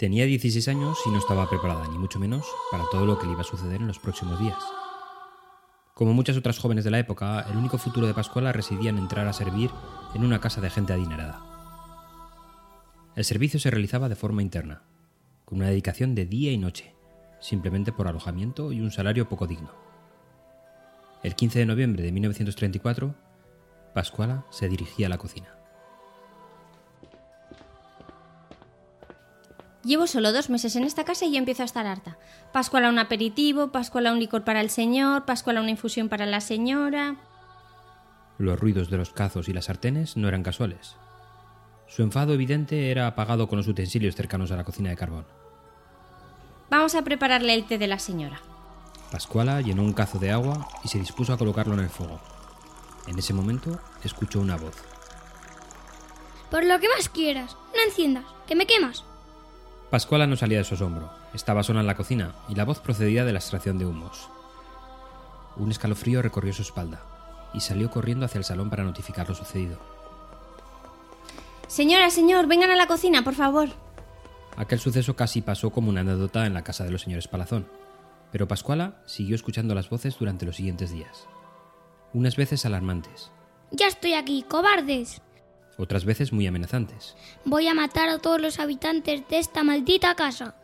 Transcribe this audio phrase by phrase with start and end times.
[0.00, 3.32] Tenía 16 años y no estaba preparada, ni mucho menos, para todo lo que le
[3.32, 4.56] iba a suceder en los próximos días.
[5.92, 9.28] Como muchas otras jóvenes de la época, el único futuro de Pascuala residía en entrar
[9.28, 9.70] a servir
[10.14, 11.42] en una casa de gente adinerada.
[13.14, 14.84] El servicio se realizaba de forma interna,
[15.44, 16.94] con una dedicación de día y noche,
[17.38, 19.70] simplemente por alojamiento y un salario poco digno.
[21.22, 23.14] El 15 de noviembre de 1934,
[23.92, 25.59] Pascuala se dirigía a la cocina.
[29.82, 32.18] Llevo solo dos meses en esta casa y ya empiezo a estar harta.
[32.52, 37.16] Pascuala un aperitivo, Pascuala un licor para el señor, Pascuala una infusión para la señora.
[38.36, 40.96] Los ruidos de los cazos y las sartenes no eran casuales.
[41.86, 45.26] Su enfado evidente era apagado con los utensilios cercanos a la cocina de carbón.
[46.68, 48.40] Vamos a prepararle el té de la señora.
[49.10, 52.20] Pascuala llenó un cazo de agua y se dispuso a colocarlo en el fuego.
[53.08, 54.76] En ese momento escuchó una voz.
[56.50, 59.04] Por lo que más quieras, no enciendas, que me quemas.
[59.90, 61.10] Pascuala no salía de su asombro.
[61.34, 64.28] Estaba sola en la cocina y la voz procedía de la extracción de humos.
[65.56, 67.02] Un escalofrío recorrió su espalda
[67.52, 69.78] y salió corriendo hacia el salón para notificar lo sucedido.
[71.66, 73.68] Señora, señor, vengan a la cocina, por favor.
[74.56, 77.66] Aquel suceso casi pasó como una anécdota en la casa de los señores Palazón,
[78.30, 81.26] pero Pascuala siguió escuchando las voces durante los siguientes días.
[82.12, 83.30] Unas veces alarmantes,
[83.72, 85.20] Ya estoy aquí, cobardes.
[85.80, 90.54] Otras veces muy amenazantes, Voy a matar a todos los habitantes de esta maldita casa.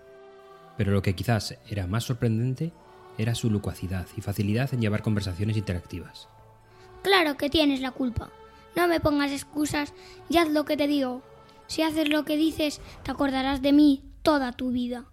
[0.76, 2.72] pero lo que quizás era más sorprendente
[3.18, 6.28] era su locuacidad y facilidad en llevar conversaciones interactivas.
[7.02, 8.30] Claro que tienes la culpa.
[8.76, 9.94] No me pongas excusas
[10.28, 11.22] y haz lo que te digo.
[11.66, 15.06] Si haces lo que dices, te acordarás de mí toda tu vida.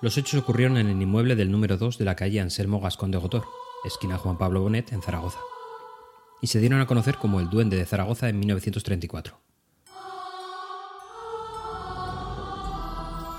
[0.00, 3.18] Los hechos ocurrieron en el inmueble del número 2 de la calle Anselmo Gascón de
[3.18, 3.44] Gotor,
[3.84, 5.40] esquina Juan Pablo Bonet, en Zaragoza,
[6.40, 9.40] y se dieron a conocer como el Duende de Zaragoza en 1934.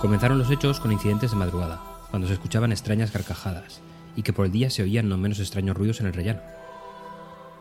[0.01, 3.79] Comenzaron los hechos con incidentes de madrugada, cuando se escuchaban extrañas carcajadas,
[4.17, 6.41] y que por el día se oían no menos extraños ruidos en el rellano.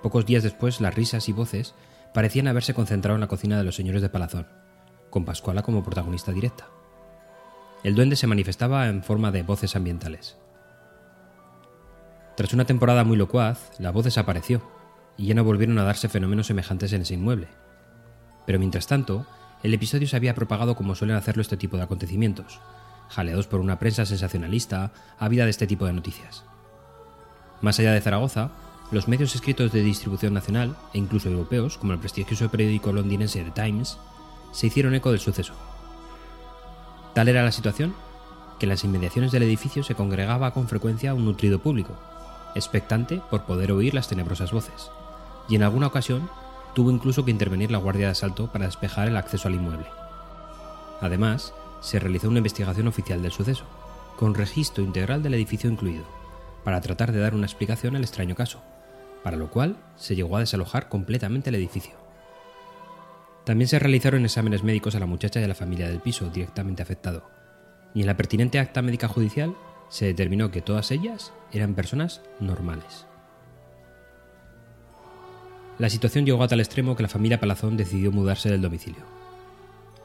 [0.03, 1.77] Pocos días después, las risas y voces
[2.13, 4.49] parecían haberse concentrado en la cocina de los señores de Palazón,
[5.09, 6.69] con Pascuala como protagonista directa.
[7.85, 10.37] El duende se manifestaba en forma de voces ambientales.
[12.37, 14.63] Tras una temporada muy locuaz, la voz desapareció
[15.17, 17.49] y ya no volvieron a darse fenómenos semejantes en ese inmueble.
[18.47, 19.27] Pero mientras tanto,
[19.63, 22.61] el episodio se había propagado como suelen hacerlo este tipo de acontecimientos,
[23.09, 26.45] jaleados por una prensa sensacionalista ávida de este tipo de noticias.
[27.61, 28.53] Más allá de Zaragoza,
[28.91, 33.51] los medios escritos de distribución nacional e incluso europeos, como el prestigioso periódico londinense The
[33.51, 33.99] Times,
[34.53, 35.55] se hicieron eco del suceso.
[37.19, 37.97] Tal era la situación
[38.61, 41.99] que en las inmediaciones del edificio se congregaba con frecuencia un nutrido público,
[42.55, 44.93] expectante por poder oír las tenebrosas voces,
[45.49, 46.31] y en alguna ocasión
[46.77, 49.89] tuvo incluso que intervenir la Guardia de Asalto para despejar el acceso al inmueble.
[51.01, 53.65] Además, se realizó una investigación oficial del suceso,
[54.17, 56.05] con registro integral del edificio incluido,
[56.63, 58.61] para tratar de dar una explicación al extraño caso,
[59.25, 62.08] para lo cual se llegó a desalojar completamente el edificio.
[63.49, 66.83] También se realizaron exámenes médicos a la muchacha y a la familia del piso directamente
[66.83, 67.31] afectado,
[67.95, 69.55] y en la pertinente acta médica judicial
[69.89, 73.07] se determinó que todas ellas eran personas normales.
[75.79, 79.01] La situación llegó a tal extremo que la familia Palazón decidió mudarse del domicilio.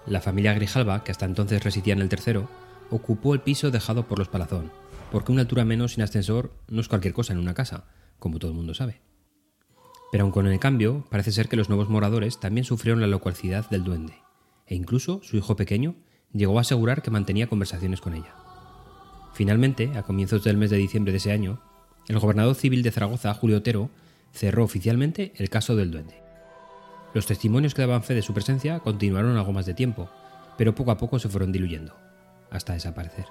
[0.07, 2.47] La familia Grijalva, que hasta entonces residía en el tercero,
[2.91, 4.71] ocupó el piso dejado por los Palazón,
[5.11, 7.83] porque una altura menos sin ascensor no es cualquier cosa en una casa,
[8.19, 9.01] como todo el mundo sabe.
[10.13, 13.67] Pero aun con el cambio, parece ser que los nuevos moradores también sufrieron la locuacidad
[13.71, 14.13] del duende,
[14.67, 15.95] e incluso su hijo pequeño
[16.31, 18.35] llegó a asegurar que mantenía conversaciones con ella.
[19.33, 21.63] Finalmente, a comienzos del mes de diciembre de ese año,
[22.07, 23.89] el gobernador civil de Zaragoza, Julio Otero,
[24.31, 26.21] cerró oficialmente el caso del duende.
[27.15, 30.11] Los testimonios que daban fe de su presencia continuaron algo más de tiempo,
[30.59, 31.97] pero poco a poco se fueron diluyendo,
[32.51, 33.25] hasta desaparecer.